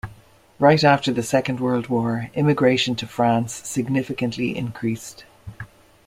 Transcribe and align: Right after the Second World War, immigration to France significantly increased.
Right 0.57 0.83
after 0.83 1.11
the 1.13 1.21
Second 1.21 1.59
World 1.59 1.85
War, 1.85 2.31
immigration 2.33 2.95
to 2.95 3.05
France 3.05 3.53
significantly 3.53 4.57
increased. 4.57 5.25